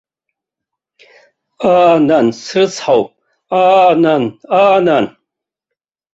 Аа, 1.73 1.95
нан, 2.07 2.27
срыцҳауп, 2.41 3.09
аа, 3.61 3.91
нан, 4.03 4.23
аа, 4.59 4.77
нан! 4.85 5.05